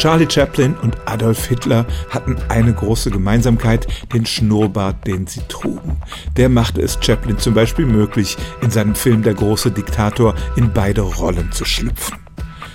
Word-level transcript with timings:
Charlie 0.00 0.30
Chaplin 0.30 0.74
und 0.80 0.96
Adolf 1.04 1.44
Hitler 1.44 1.84
hatten 2.08 2.34
eine 2.48 2.72
große 2.72 3.10
Gemeinsamkeit, 3.10 3.86
den 4.14 4.24
Schnurrbart, 4.24 5.06
den 5.06 5.26
sie 5.26 5.42
trugen. 5.46 6.00
Der 6.38 6.48
machte 6.48 6.80
es 6.80 6.96
Chaplin 7.02 7.36
zum 7.36 7.52
Beispiel 7.52 7.84
möglich, 7.84 8.38
in 8.62 8.70
seinem 8.70 8.94
Film 8.94 9.22
Der 9.22 9.34
große 9.34 9.70
Diktator 9.70 10.34
in 10.56 10.72
beide 10.72 11.02
Rollen 11.02 11.52
zu 11.52 11.66
schlüpfen. 11.66 12.16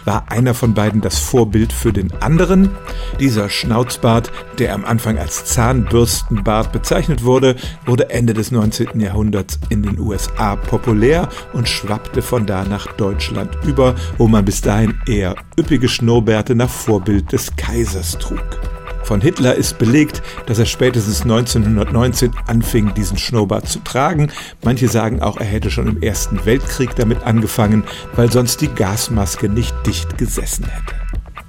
War 0.05 0.31
einer 0.31 0.54
von 0.54 0.76
beiden 0.76 1.02
das 1.02 1.17
Vorbild 1.17 1.74
für 1.74 1.92
den 1.92 2.13
anderen? 2.22 2.69
Dieser 3.19 3.49
Schnauzbart, 3.49 4.31
der 4.60 4.74
am 4.74 4.85
Anfang 4.85 5.17
als 5.17 5.46
Zahnbürstenbart 5.46 6.72
bezeichnet 6.72 7.24
wurde, 7.24 7.55
wurde 7.85 8.12
Ende 8.12 8.36
des 8.36 8.51
19. 8.51 8.99
Jahrhunderts 8.99 9.60
in 9.69 9.81
den 9.81 9.99
USA 9.99 10.55
populär 10.55 11.28
und 11.54 11.68
schwappte 11.68 12.22
von 12.22 12.46
da 12.46 12.63
nach 12.63 12.94
Deutschland 12.94 13.58
über, 13.65 13.96
wo 14.18 14.28
man 14.28 14.46
bis 14.46 14.62
dahin 14.62 14.99
eher 15.08 15.36
üppige 15.60 15.90
Schnurrbärte 15.90 16.53
nach 16.53 16.70
Vorbild 16.70 17.31
des 17.31 17.56
Kaisers 17.56 18.17
trug. 18.20 18.65
Von 19.05 19.22
Hitler 19.22 19.54
ist 19.54 19.77
belegt, 19.77 20.23
dass 20.48 20.58
er 20.58 20.66
spätestens 20.66 21.22
1919 21.22 22.32
anfing, 22.48 22.91
diesen 22.95 23.20
Schnurrbart 23.20 23.70
zu 23.70 23.80
tragen. 23.80 24.31
Manche 24.64 24.88
sagen 24.88 25.22
auch, 25.22 25.38
er 25.38 25.45
hätte 25.45 25.70
schon 25.70 25.88
im 25.88 26.02
Ersten 26.02 26.44
Weltkrieg 26.45 26.95
damit 26.95 27.23
angefangen, 27.23 27.84
weil 28.16 28.31
sonst 28.31 28.62
die 28.62 28.68
Gasmaske 28.68 29.48
nicht 29.48 29.76
dicht 29.86 30.18
gesessen 30.18 30.66
hätte. 30.66 31.05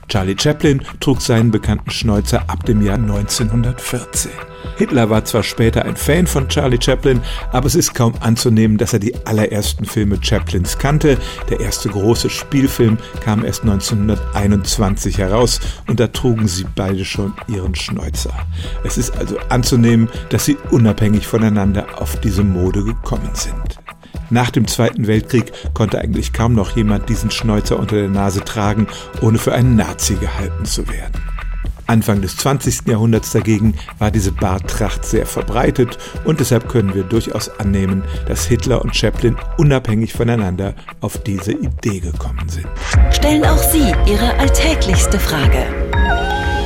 Charlie 0.09 0.37
Chaplin 0.38 0.83
trug 1.01 1.20
seinen 1.20 1.51
bekannten 1.51 1.91
Schnäuzer 1.91 2.48
ab 2.48 2.65
dem 2.65 2.83
Jahr 2.83 2.96
1914. 2.96 4.30
Hitler 4.77 5.09
war 5.10 5.24
zwar 5.24 5.42
später 5.42 5.84
ein 5.84 5.96
Fan 5.96 6.27
von 6.27 6.48
Charlie 6.48 6.79
Chaplin, 6.80 7.20
aber 7.52 7.66
es 7.66 7.74
ist 7.74 7.95
kaum 7.95 8.15
anzunehmen, 8.20 8.77
dass 8.77 8.92
er 8.92 8.98
die 8.98 9.15
allerersten 9.27 9.84
Filme 9.84 10.19
Chaplins 10.20 10.79
kannte. 10.79 11.19
Der 11.48 11.60
erste 11.60 11.88
große 11.88 12.29
Spielfilm 12.29 12.98
kam 13.24 13.45
erst 13.45 13.62
1921 13.62 15.19
heraus 15.19 15.60
und 15.87 15.98
da 15.98 16.09
trugen 16.09 16.46
sie 16.46 16.66
beide 16.74 17.04
schon 17.04 17.32
ihren 17.48 17.74
Schnäuzer. 17.74 18.34
Es 18.84 18.99
ist 18.99 19.16
also 19.16 19.38
anzunehmen, 19.49 20.09
dass 20.29 20.45
sie 20.45 20.57
unabhängig 20.71 21.27
voneinander 21.27 21.87
auf 22.01 22.21
diese 22.21 22.45
Mode 22.45 22.84
gekommen 22.84 23.30
sind. 23.34 23.79
Nach 24.30 24.51
dem 24.51 24.66
Zweiten 24.66 25.07
Weltkrieg 25.07 25.52
konnte 25.74 25.99
eigentlich 26.01 26.32
kaum 26.32 26.55
noch 26.55 26.77
jemand 26.77 27.09
diesen 27.09 27.30
Schnäuzer 27.30 27.79
unter 27.79 27.96
der 27.96 28.09
Nase 28.09 28.41
tragen, 28.41 28.87
ohne 29.21 29.38
für 29.38 29.55
einen 29.55 29.77
Nazi 29.77 30.15
gehalten 30.16 30.65
zu 30.65 30.88
werden. 30.88 31.23
Anfang 31.88 32.21
des 32.21 32.37
20. 32.37 32.88
Jahrhunderts 32.88 33.30
dagegen 33.30 33.74
war 34.01 34.10
diese 34.10 34.33
Barttracht 34.33 35.05
sehr 35.05 35.24
verbreitet 35.24 35.99
und 36.24 36.41
deshalb 36.41 36.68
können 36.68 36.95
wir 36.95 37.05
durchaus 37.05 37.49
annehmen, 37.60 38.02
dass 38.27 38.45
Hitler 38.45 38.83
und 38.83 38.96
Chaplin 38.96 39.37
unabhängig 39.57 40.13
voneinander 40.13 40.74
auf 41.01 41.23
diese 41.23 41.52
Idee 41.52 42.01
gekommen 42.01 42.49
sind. 42.49 42.66
Stellen 43.13 43.45
auch 43.45 43.63
Sie 43.63 43.93
Ihre 44.07 44.35
alltäglichste 44.38 45.21
Frage 45.21 45.65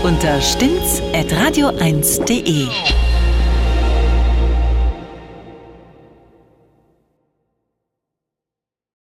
unter 0.03 0.41
stimmt's 0.41 1.03
at 1.13 1.31
radio1.de. 1.31 3.00